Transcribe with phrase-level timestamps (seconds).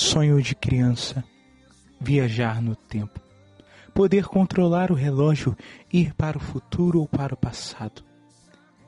[0.00, 1.22] sonho de criança,
[2.00, 3.20] viajar no tempo,
[3.94, 5.54] poder controlar o relógio,
[5.92, 8.02] ir para o futuro ou para o passado.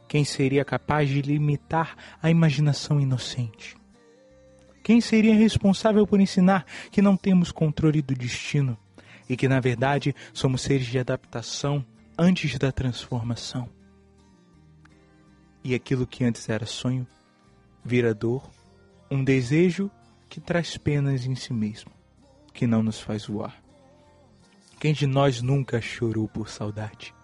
[0.09, 3.77] Quem seria capaz de limitar a imaginação inocente?
[4.83, 8.77] Quem seria responsável por ensinar que não temos controle do destino
[9.29, 11.84] e que, na verdade, somos seres de adaptação
[12.19, 13.69] antes da transformação?
[15.62, 17.06] E aquilo que antes era sonho
[17.84, 18.51] vira dor,
[19.11, 19.91] um desejo
[20.33, 21.91] que traz penas em si mesmo,
[22.55, 23.62] que não nos faz voar.
[24.80, 27.14] Quem de nós nunca chorou por saudade?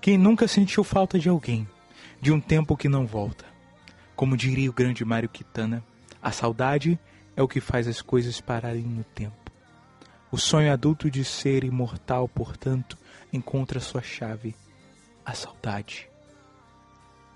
[0.00, 1.68] Quem nunca sentiu falta de alguém,
[2.22, 3.44] de um tempo que não volta?
[4.16, 5.84] Como diria o grande Mário Quitana,
[6.22, 6.98] a saudade
[7.36, 9.52] é o que faz as coisas pararem no tempo.
[10.32, 12.96] O sonho adulto de ser imortal, portanto,
[13.30, 14.56] encontra sua chave,
[15.22, 16.08] a saudade.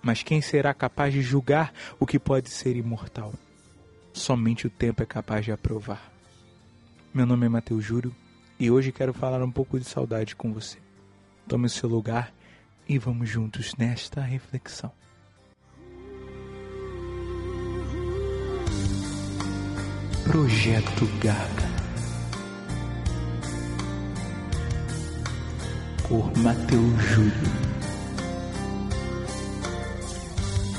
[0.00, 3.34] Mas quem será capaz de julgar o que pode ser imortal?
[4.12, 6.12] Somente o tempo é capaz de aprovar.
[7.12, 8.14] Meu nome é Mateus Júlio
[8.58, 10.78] e hoje quero falar um pouco de saudade com você.
[11.48, 12.32] Tome o seu lugar
[12.88, 14.92] e vamos juntos nesta reflexão.
[20.24, 21.72] Projeto Gaga
[26.08, 27.32] por Mateus Júlio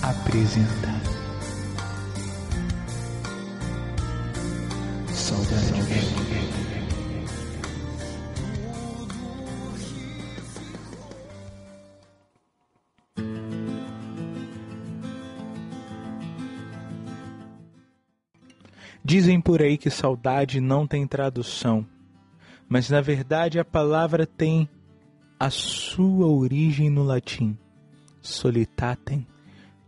[0.01, 0.92] apresenta
[19.05, 21.85] Dizem por aí que saudade não tem tradução,
[22.69, 24.67] mas na verdade a palavra tem
[25.37, 27.57] a sua origem no latim,
[28.21, 29.27] solitatem,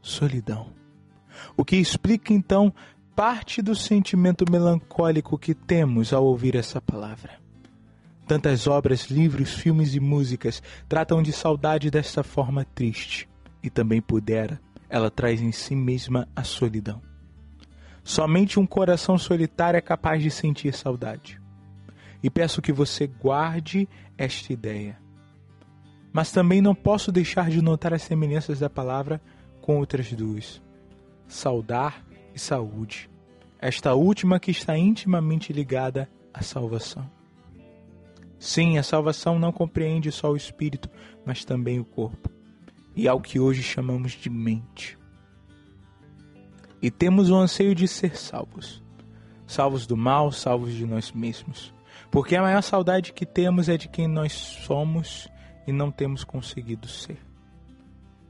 [0.01, 0.67] solidão.
[1.55, 2.73] O que explica então
[3.16, 7.40] parte do sentimento melancólico que temos ao ouvir essa palavra.
[8.28, 13.30] Tantas obras, livros, filmes e músicas tratam de saudade desta forma triste,
[13.64, 14.59] e também pudera,
[14.90, 17.02] ela traz em si mesma a solidão.
[18.03, 21.40] Somente um coração solitário é capaz de sentir saudade.
[22.22, 23.88] E peço que você guarde
[24.18, 25.00] esta ideia.
[26.12, 29.22] Mas também não posso deixar de notar as semelhanças da palavra
[29.62, 30.62] com outras duas:
[31.28, 33.09] saudar e saúde.
[33.57, 37.09] Esta última que está intimamente ligada à salvação.
[38.38, 40.90] Sim, a salvação não compreende só o espírito,
[41.25, 42.29] mas também o corpo,
[42.96, 44.97] e ao que hoje chamamos de mente
[46.85, 48.79] e temos o anseio de ser salvos.
[49.47, 51.73] Salvos do mal, salvos de nós mesmos.
[52.12, 55.28] Porque a maior saudade que temos é de quem nós somos
[55.66, 57.17] e não temos conseguido ser.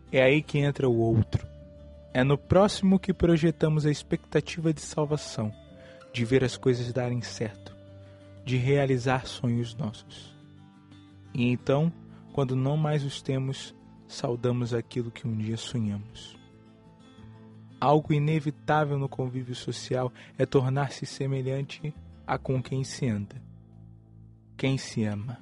[0.09, 1.45] É aí que entra o outro.
[2.15, 5.53] É no próximo que projetamos a expectativa de salvação,
[6.13, 7.75] de ver as coisas darem certo,
[8.45, 10.33] de realizar sonhos nossos.
[11.33, 11.91] E então,
[12.31, 13.75] quando não mais os temos,
[14.07, 16.37] saudamos aquilo que um dia sonhamos.
[17.81, 21.93] Algo inevitável no convívio social é tornar-se semelhante
[22.25, 23.35] a com quem se anda,
[24.55, 25.37] quem se ama.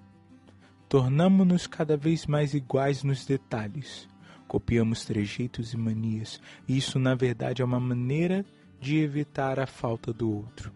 [0.89, 4.11] Tornamo-nos cada vez mais iguais nos detalhes.
[4.53, 8.45] Copiamos trejeitos e manias, e isso, na verdade, é uma maneira
[8.79, 10.71] de evitar a falta do outro,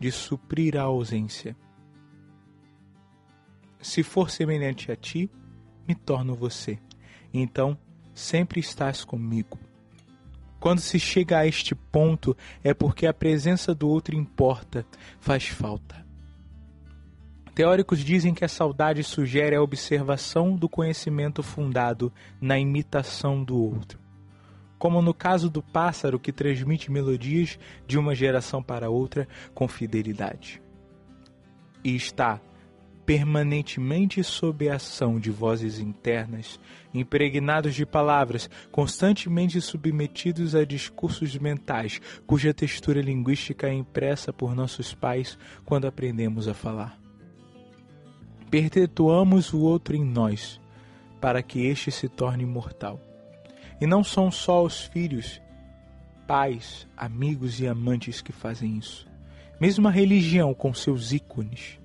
[0.00, 1.54] de suprir a ausência.
[3.82, 5.30] Se for semelhante a ti,
[5.86, 6.78] me torno você.
[7.30, 7.76] Então,
[8.14, 9.58] sempre estás comigo.
[10.58, 14.86] Quando se chega a este ponto, é porque a presença do outro importa,
[15.20, 16.07] faz falta.
[17.58, 23.98] Teóricos dizem que a saudade sugere a observação do conhecimento fundado na imitação do outro.
[24.78, 29.26] Como no caso do pássaro que transmite melodias de uma geração para outra
[29.56, 30.62] com fidelidade.
[31.82, 32.40] E está
[33.04, 36.60] permanentemente sob a ação de vozes internas,
[36.94, 44.94] impregnados de palavras, constantemente submetidos a discursos mentais, cuja textura linguística é impressa por nossos
[44.94, 46.97] pais quando aprendemos a falar.
[48.50, 50.60] Perpetuamos o outro em nós,
[51.20, 53.00] para que este se torne imortal.
[53.80, 55.40] E não são só os filhos,
[56.26, 59.06] pais, amigos e amantes que fazem isso.
[59.60, 61.78] Mesmo a religião com seus ícones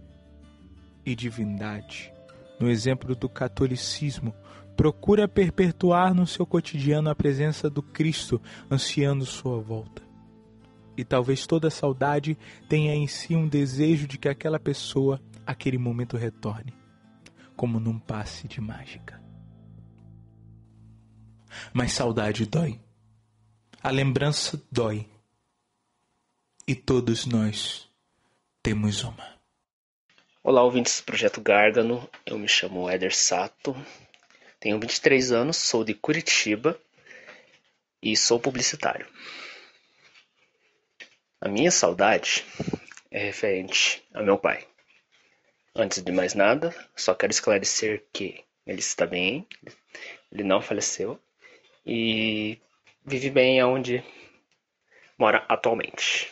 [1.05, 2.13] e divindade.
[2.59, 4.33] No exemplo do catolicismo,
[4.75, 10.01] procura perpetuar no seu cotidiano a presença do Cristo, ansiando sua volta.
[10.95, 12.37] E talvez toda saudade
[12.69, 16.73] tenha em si um desejo de que aquela pessoa, aquele momento retorne,
[17.55, 19.21] como num passe de mágica.
[21.73, 22.79] Mas saudade dói.
[23.81, 25.09] A lembrança dói.
[26.67, 27.89] e todos nós
[28.61, 29.33] temos uma.
[30.41, 32.09] Olá, ouvintes do Projeto Gárgano.
[32.25, 33.75] Eu me chamo Éder Sato,
[34.59, 36.79] tenho 23 anos, sou de Curitiba
[38.01, 39.05] e sou publicitário.
[41.41, 42.45] A minha saudade
[43.11, 44.65] é referente ao meu pai.
[45.75, 49.47] Antes de mais nada, só quero esclarecer que ele está bem,
[50.31, 51.19] ele não faleceu
[51.83, 52.59] e
[53.03, 54.03] vive bem onde
[55.17, 56.31] mora atualmente.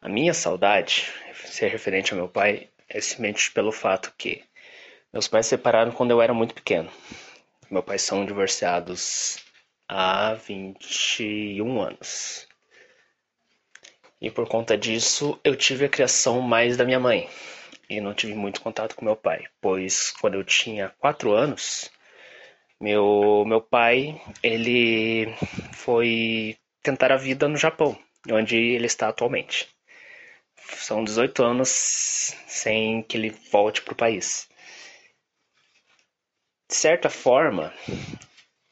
[0.00, 4.42] A minha saudade, ser referente ao meu pai, é simplesmente pelo fato que
[5.12, 6.90] meus pais se separaram quando eu era muito pequeno.
[7.70, 9.38] Meus pais são divorciados
[9.88, 12.48] há 21 anos.
[14.20, 17.28] E por conta disso, eu tive a criação mais da minha mãe.
[17.92, 21.90] E não tive muito contato com meu pai, pois quando eu tinha 4 anos,
[22.80, 25.26] meu, meu pai, ele
[25.74, 27.94] foi tentar a vida no Japão,
[28.30, 29.68] onde ele está atualmente.
[30.56, 31.68] São 18 anos
[32.48, 34.48] sem que ele volte para o país.
[36.66, 37.74] De certa forma,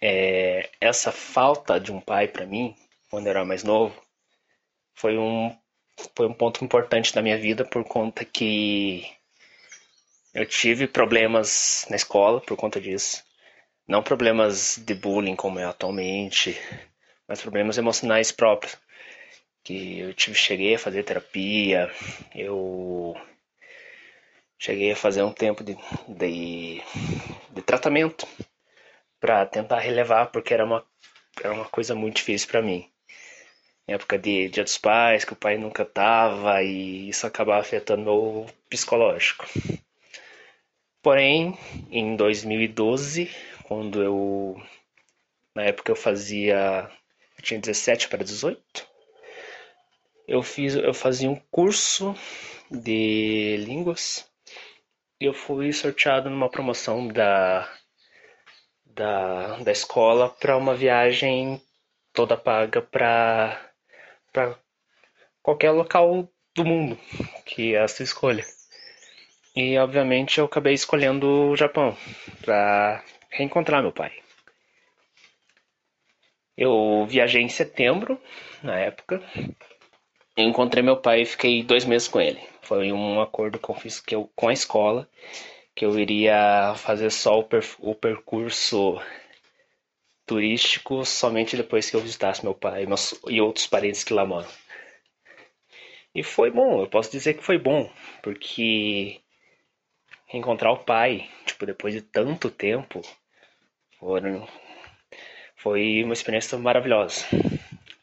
[0.00, 2.74] é, essa falta de um pai para mim,
[3.10, 4.02] quando eu era mais novo,
[4.94, 5.54] foi um,
[6.14, 9.04] foi um ponto importante na minha vida por conta que
[10.32, 13.22] eu tive problemas na escola por conta disso.
[13.86, 16.56] Não problemas de bullying como é atualmente,
[17.26, 18.76] mas problemas emocionais próprios.
[19.64, 21.90] Que eu tive, cheguei a fazer terapia,
[22.34, 23.14] eu
[24.58, 25.76] cheguei a fazer um tempo de,
[26.08, 26.80] de,
[27.50, 28.26] de tratamento
[29.18, 30.84] para tentar relevar, porque era uma,
[31.42, 32.88] era uma coisa muito difícil para mim.
[33.90, 38.46] Época de Dia dos Pais, que o pai nunca tava, e isso acabava afetando meu
[38.68, 39.44] psicológico.
[41.02, 41.58] Porém,
[41.90, 43.28] em 2012,
[43.64, 44.62] quando eu.
[45.54, 46.88] Na época eu fazia.
[47.36, 48.86] Eu tinha 17 para 18.
[50.28, 52.14] Eu, fiz, eu fazia um curso
[52.70, 54.24] de línguas.
[55.20, 57.68] E eu fui sorteado numa promoção da,
[58.86, 61.60] da, da escola para uma viagem
[62.12, 63.69] toda paga para
[65.42, 66.98] qualquer local do mundo
[67.44, 68.44] que é a sua escolha.
[69.54, 71.96] E obviamente eu acabei escolhendo o Japão
[72.42, 74.12] para reencontrar meu pai.
[76.56, 78.20] Eu viajei em setembro,
[78.62, 79.22] na época.
[80.36, 82.40] Eu encontrei meu pai e fiquei dois meses com ele.
[82.62, 85.08] Foi um acordo fiz que eu, com a escola
[85.74, 89.00] que eu iria fazer só o, per, o percurso
[90.30, 94.48] turístico somente depois que eu visitasse meu pai meus, e outros parentes que lá moram.
[96.14, 97.90] E foi bom, eu posso dizer que foi bom,
[98.22, 99.20] porque
[100.32, 103.02] encontrar o pai, tipo, depois de tanto tempo,
[103.98, 104.46] foram,
[105.56, 107.26] foi uma experiência maravilhosa.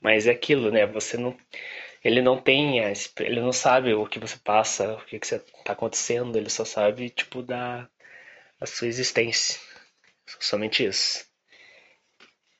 [0.01, 0.86] Mas é aquilo, né?
[0.86, 1.34] Você não,
[2.03, 2.79] ele não tem,
[3.19, 6.65] ele não sabe o que você passa, o que, que você tá acontecendo, ele só
[6.65, 7.88] sabe, tipo, da
[8.60, 9.60] a sua existência.
[10.39, 11.27] Somente isso.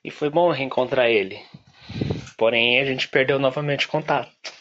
[0.04, 1.40] E foi bom reencontrar ele.
[2.36, 4.52] Porém, a gente perdeu novamente o contato.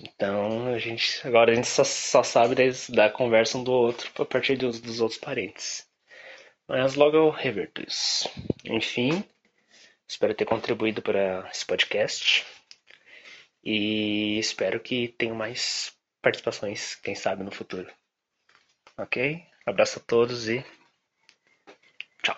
[0.00, 2.56] Então, a gente agora a gente só, só sabe
[2.88, 5.86] da conversa um do outro a partir dos, dos outros parentes.
[6.66, 8.28] Mas logo eu reverto isso.
[8.64, 9.22] Enfim,
[10.08, 12.44] espero ter contribuído para esse podcast.
[13.64, 17.88] E espero que tenha mais participações, quem sabe, no futuro.
[18.98, 19.44] Ok?
[19.64, 20.64] Abraço a todos e
[22.22, 22.36] tchau.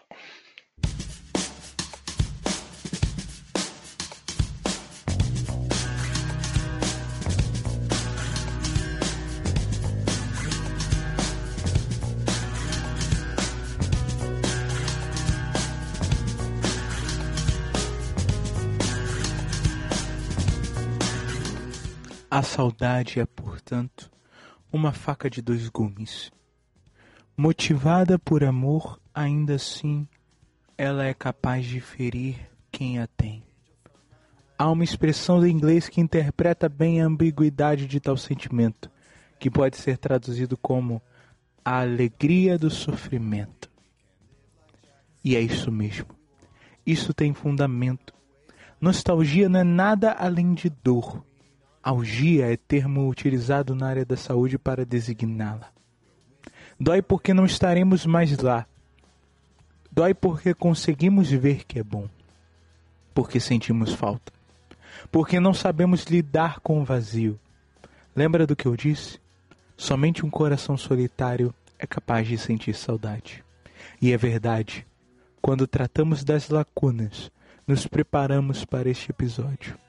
[22.34, 24.10] A saudade é, portanto,
[24.72, 26.32] uma faca de dois gumes.
[27.36, 30.04] Motivada por amor, ainda assim,
[30.76, 32.34] ela é capaz de ferir
[32.72, 33.44] quem a tem.
[34.58, 38.90] Há uma expressão do inglês que interpreta bem a ambiguidade de tal sentimento,
[39.38, 41.00] que pode ser traduzido como
[41.64, 43.70] a alegria do sofrimento.
[45.22, 46.08] E é isso mesmo.
[46.84, 48.12] Isso tem fundamento.
[48.80, 51.24] Nostalgia não é nada além de dor
[51.84, 55.68] Algia é termo utilizado na área da saúde para designá-la.
[56.80, 58.66] Dói porque não estaremos mais lá.
[59.92, 62.08] Dói porque conseguimos ver que é bom.
[63.12, 64.32] Porque sentimos falta.
[65.12, 67.38] Porque não sabemos lidar com o vazio.
[68.16, 69.20] Lembra do que eu disse?
[69.76, 73.44] Somente um coração solitário é capaz de sentir saudade.
[74.00, 74.86] E é verdade.
[75.42, 77.30] Quando tratamos das lacunas,
[77.66, 79.83] nos preparamos para este episódio.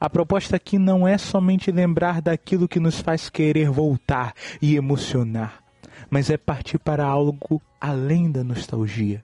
[0.00, 5.62] A proposta aqui não é somente lembrar daquilo que nos faz querer voltar e emocionar,
[6.08, 9.22] mas é partir para algo além da nostalgia.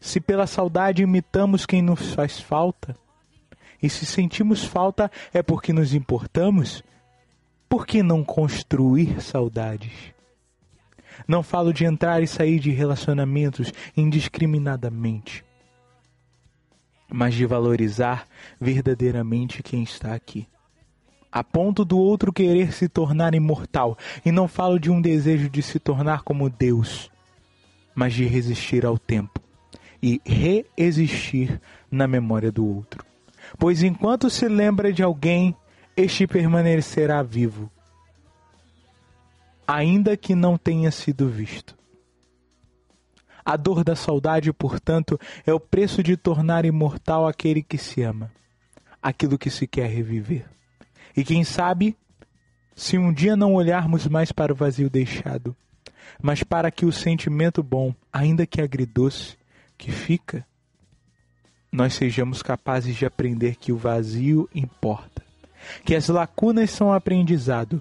[0.00, 2.96] Se pela saudade imitamos quem nos faz falta,
[3.80, 6.82] e se sentimos falta é porque nos importamos,
[7.68, 10.12] por que não construir saudades?
[11.28, 15.44] Não falo de entrar e sair de relacionamentos indiscriminadamente,
[17.12, 18.26] mas de valorizar
[18.60, 20.48] verdadeiramente quem está aqui.
[21.30, 25.62] A ponto do outro querer se tornar imortal, e não falo de um desejo de
[25.62, 27.10] se tornar como Deus,
[27.94, 29.40] mas de resistir ao tempo
[30.02, 33.04] e reexistir na memória do outro.
[33.58, 35.54] Pois enquanto se lembra de alguém,
[35.96, 37.70] este permanecerá vivo,
[39.66, 41.76] ainda que não tenha sido visto.
[43.44, 48.30] A dor da saudade, portanto, é o preço de tornar imortal aquele que se ama,
[49.02, 50.46] aquilo que se quer reviver.
[51.16, 51.96] E quem sabe,
[52.74, 55.56] se um dia não olharmos mais para o vazio deixado,
[56.20, 59.36] mas para que o sentimento bom, ainda que agridoce,
[59.76, 60.46] que fica,
[61.70, 65.22] nós sejamos capazes de aprender que o vazio importa,
[65.84, 67.80] que as lacunas são aprendizado,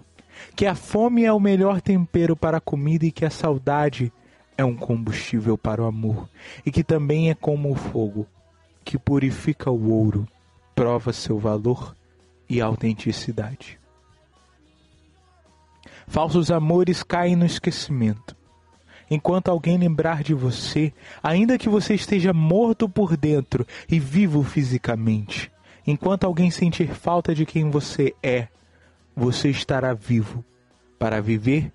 [0.56, 4.12] que a fome é o melhor tempero para a comida e que a saudade
[4.62, 6.30] é um combustível para o amor,
[6.66, 8.28] e que também é como o fogo,
[8.86, 10.28] que purifica o ouro,
[10.76, 11.96] prova seu valor
[12.48, 13.80] e autenticidade.
[16.08, 18.36] Falsos amores caem no esquecimento.
[19.10, 25.52] Enquanto alguém lembrar de você, ainda que você esteja morto por dentro e vivo fisicamente,
[25.86, 28.48] enquanto alguém sentir falta de quem você é,
[29.16, 30.46] você estará vivo
[31.00, 31.72] para viver,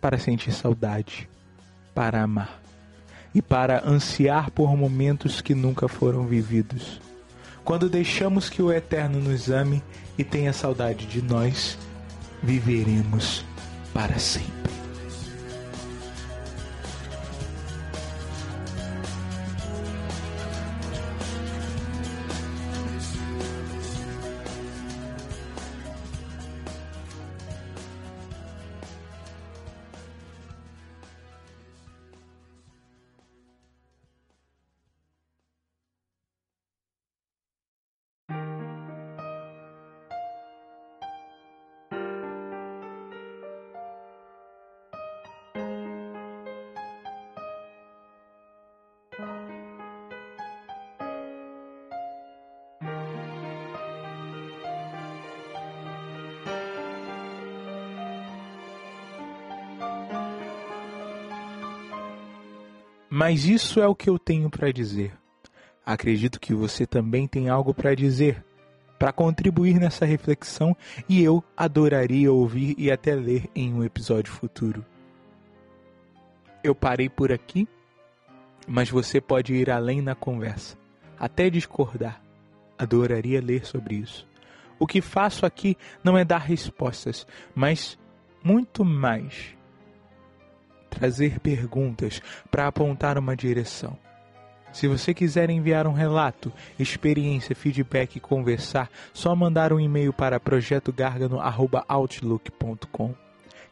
[0.00, 1.28] para sentir saudade
[1.98, 2.60] para amar
[3.34, 7.00] e para ansiar por momentos que nunca foram vividos.
[7.64, 9.82] Quando deixamos que o Eterno nos ame
[10.16, 11.76] e tenha saudade de nós,
[12.40, 13.44] viveremos
[13.92, 14.67] para sempre.
[63.18, 65.12] Mas isso é o que eu tenho para dizer.
[65.84, 68.44] Acredito que você também tem algo para dizer,
[68.96, 70.76] para contribuir nessa reflexão,
[71.08, 74.86] e eu adoraria ouvir e até ler em um episódio futuro.
[76.62, 77.66] Eu parei por aqui,
[78.68, 80.78] mas você pode ir além na conversa,
[81.18, 82.22] até discordar.
[82.78, 84.28] Adoraria ler sobre isso.
[84.78, 87.98] O que faço aqui não é dar respostas, mas
[88.44, 89.57] muito mais
[90.98, 93.96] trazer perguntas para apontar uma direção.
[94.72, 100.38] Se você quiser enviar um relato, experiência, feedback e conversar, só mandar um e-mail para
[100.40, 103.14] projetogargano@outlook.com,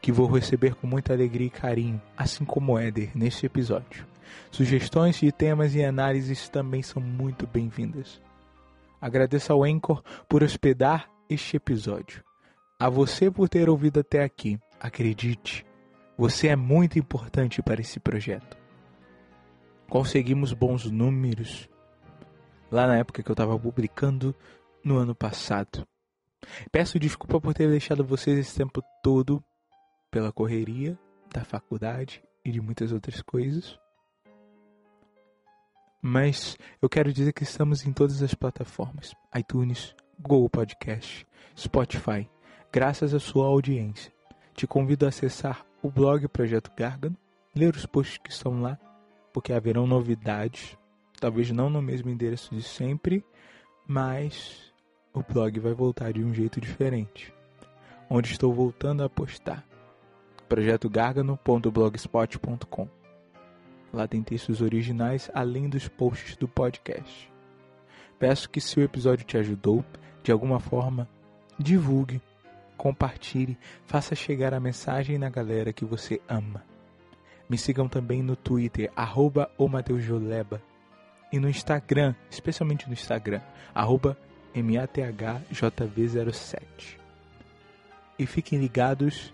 [0.00, 4.06] que vou receber com muita alegria e carinho, assim como Éder neste episódio.
[4.50, 8.22] Sugestões de temas e análises também são muito bem-vindas.
[9.00, 12.24] Agradeço ao Anchor por hospedar este episódio.
[12.78, 14.58] A você por ter ouvido até aqui.
[14.80, 15.64] Acredite,
[16.16, 18.56] você é muito importante para esse projeto.
[19.88, 21.68] Conseguimos bons números
[22.70, 24.34] lá na época que eu estava publicando
[24.82, 25.86] no ano passado.
[26.72, 29.42] Peço desculpa por ter deixado vocês esse tempo todo
[30.10, 30.98] pela correria
[31.32, 33.78] da faculdade e de muitas outras coisas.
[36.00, 42.30] Mas eu quero dizer que estamos em todas as plataformas: iTunes, Google Podcast, Spotify.
[42.72, 44.12] Graças à sua audiência,
[44.54, 47.16] te convido a acessar o blog Projeto Gargano,
[47.54, 48.78] ler os posts que estão lá,
[49.32, 50.76] porque haverão novidades,
[51.20, 53.24] talvez não no mesmo endereço de sempre,
[53.86, 54.72] mas
[55.12, 57.32] o blog vai voltar de um jeito diferente,
[58.10, 59.64] onde estou voltando a postar
[60.48, 62.88] projetogargano.blogspot.com.
[63.92, 67.32] Lá tem textos originais além dos posts do podcast.
[68.18, 69.84] Peço que se o episódio te ajudou,
[70.22, 71.08] de alguma forma,
[71.58, 72.20] divulgue
[72.76, 76.62] compartilhe, faça chegar a mensagem na galera que você ama.
[77.48, 79.48] Me sigam também no Twitter, arroba
[81.32, 83.40] e no Instagram, especialmente no Instagram,
[83.74, 84.18] arroba
[84.54, 86.98] MATHJV07.
[88.18, 89.32] E fiquem ligados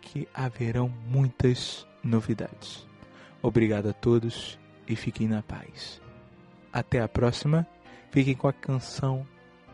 [0.00, 2.88] que haverão muitas novidades.
[3.42, 6.00] Obrigado a todos e fiquem na paz.
[6.72, 7.66] Até a próxima.
[8.10, 9.26] Fiquem com a canção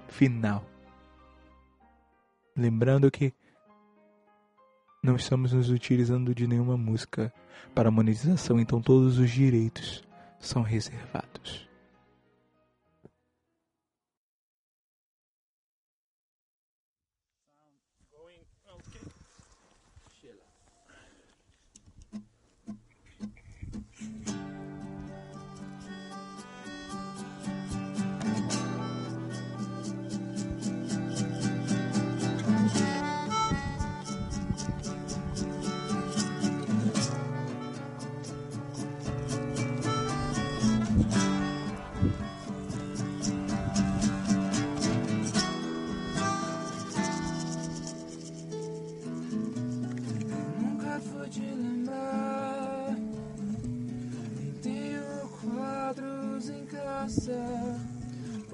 [0.08, 0.75] final.
[2.56, 3.34] Lembrando que
[5.02, 7.32] não estamos nos utilizando de nenhuma música
[7.74, 10.02] para monetização, então todos os direitos
[10.40, 11.25] são reservados.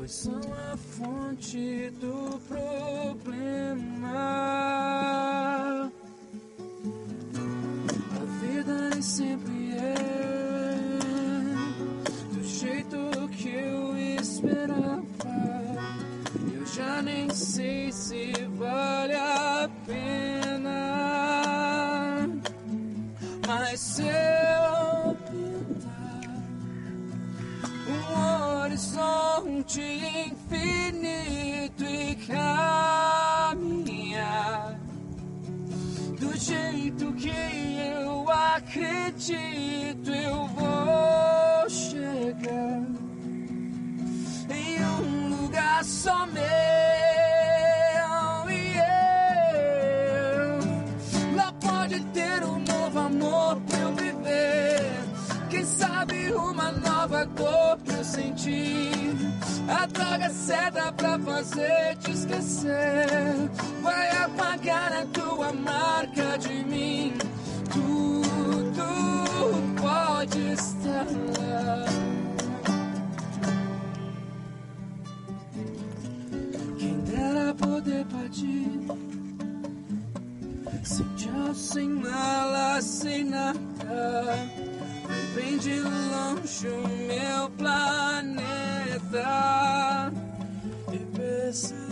[0.02, 0.40] Pois são
[0.72, 4.10] a fonte do problema.
[8.10, 9.94] A vida nem sempre é
[12.34, 12.96] do jeito
[13.28, 15.04] que eu esperava.
[16.52, 20.21] Eu já nem sei se vale a pena,
[36.52, 42.82] jeito que eu acredito, eu vou chegar
[44.50, 46.71] em um lugar só meu
[59.82, 63.50] A droga certa pra fazer te esquecer.
[63.82, 67.14] Vai apagar a tua marca de mim.
[67.72, 68.84] Tudo
[69.80, 71.04] pode estar.
[76.78, 78.78] Quem dera poder partir
[80.84, 83.58] sem tchau, sem mala, sem nada.
[85.34, 88.71] Ver bem de longe o meu planeta
[90.92, 91.82] e perceber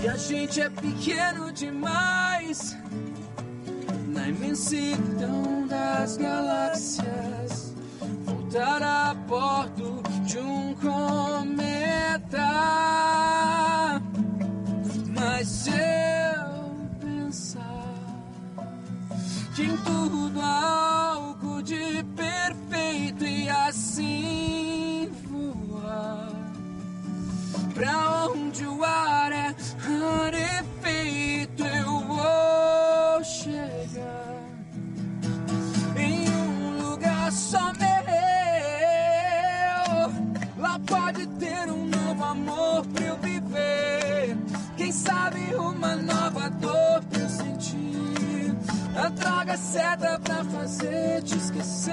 [0.00, 2.76] que a gente é pequeno demais
[4.08, 7.74] na imensidão das galáxias.
[8.24, 11.58] Voltar a bordo de um cometa.
[15.18, 17.84] Mas se eu pensar
[19.54, 20.87] que em tudo há
[49.58, 51.92] seta pra fazer te esquecer.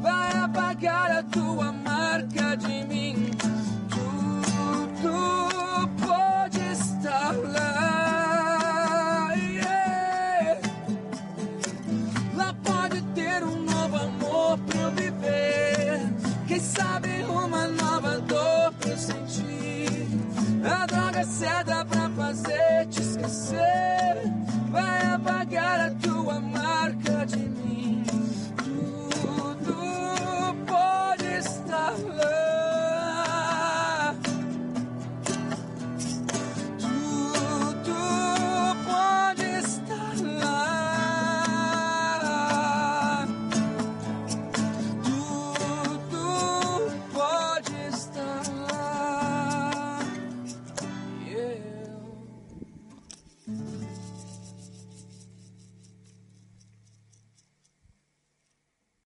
[0.00, 3.30] Vai apagar a tua marca de mim.
[5.00, 9.32] Tudo pode estar lá.
[9.34, 10.60] Yeah.
[12.36, 16.12] Lá pode ter um novo amor pra eu viver.
[16.46, 20.08] Quem sabe uma nova dor pra eu sentir.
[20.64, 21.24] A droga é
[21.84, 23.91] pra fazer te esquecer.